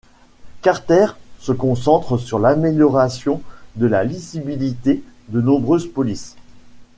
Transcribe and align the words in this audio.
Carter 0.63 1.15
se 1.37 1.51
concentre 1.51 2.17
sur 2.17 2.39
l'amélioration 2.39 3.39
de 3.75 3.85
la 3.85 4.03
lisibilité 4.03 5.03
de 5.29 5.41
nombreuses 5.41 5.85
polices. 5.93 6.35